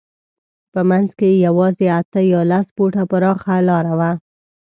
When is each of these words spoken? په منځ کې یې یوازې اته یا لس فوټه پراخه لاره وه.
په 0.73 0.81
منځ 0.89 1.09
کې 1.19 1.27
یې 1.31 1.41
یوازې 1.47 1.87
اته 1.99 2.19
یا 2.33 2.41
لس 2.51 2.67
فوټه 2.75 3.03
پراخه 3.11 3.55
لاره 3.69 3.93
وه. 3.99 4.11